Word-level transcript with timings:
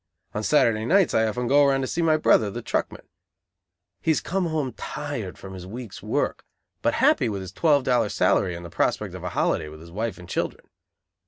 On 0.33 0.41
Saturday 0.41 0.83
nights 0.83 1.13
I 1.13 1.27
often 1.27 1.47
go 1.47 1.63
around 1.63 1.81
to 1.81 1.87
see 1.87 2.01
my 2.01 2.17
brother 2.17 2.49
the 2.49 2.63
truckman. 2.63 3.07
He 4.01 4.09
has 4.09 4.19
come 4.19 4.47
home 4.47 4.73
tired 4.73 5.37
from 5.37 5.53
his 5.53 5.67
week's 5.67 6.01
work, 6.01 6.43
but 6.81 6.95
happy 6.95 7.29
with 7.29 7.41
his 7.41 7.51
twelve 7.51 7.83
dollar 7.83 8.09
salary 8.09 8.55
and 8.55 8.65
the 8.65 8.71
prospect 8.71 9.13
of 9.13 9.23
a 9.23 9.29
holiday 9.29 9.67
with 9.69 9.79
his 9.79 9.91
wife 9.91 10.17
and 10.17 10.27
children. 10.27 10.65